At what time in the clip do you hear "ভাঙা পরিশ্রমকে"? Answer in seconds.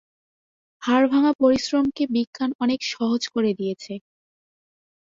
1.11-2.03